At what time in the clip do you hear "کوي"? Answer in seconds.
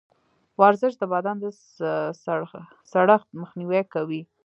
3.93-4.21